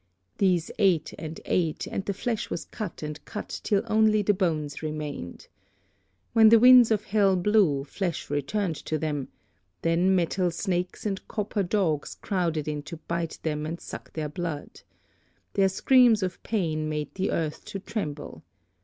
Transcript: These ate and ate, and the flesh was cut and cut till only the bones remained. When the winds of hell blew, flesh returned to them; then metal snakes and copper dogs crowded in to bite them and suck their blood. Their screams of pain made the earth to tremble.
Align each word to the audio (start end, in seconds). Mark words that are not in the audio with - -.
These 0.39 0.71
ate 0.79 1.13
and 1.19 1.39
ate, 1.45 1.85
and 1.85 2.03
the 2.05 2.13
flesh 2.15 2.49
was 2.49 2.65
cut 2.65 3.03
and 3.03 3.23
cut 3.23 3.61
till 3.63 3.83
only 3.85 4.23
the 4.23 4.33
bones 4.33 4.81
remained. 4.81 5.47
When 6.33 6.49
the 6.49 6.57
winds 6.57 6.89
of 6.89 7.03
hell 7.03 7.35
blew, 7.35 7.83
flesh 7.83 8.27
returned 8.27 8.77
to 8.85 8.97
them; 8.97 9.27
then 9.83 10.15
metal 10.15 10.49
snakes 10.49 11.05
and 11.05 11.27
copper 11.27 11.61
dogs 11.61 12.15
crowded 12.15 12.67
in 12.67 12.81
to 12.81 12.97
bite 12.97 13.37
them 13.43 13.63
and 13.63 13.79
suck 13.79 14.13
their 14.13 14.27
blood. 14.27 14.81
Their 15.53 15.69
screams 15.69 16.23
of 16.23 16.41
pain 16.41 16.89
made 16.89 17.13
the 17.13 17.29
earth 17.29 17.63
to 17.65 17.77
tremble. 17.77 18.43